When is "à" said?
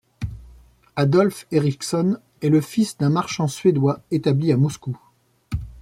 4.51-4.57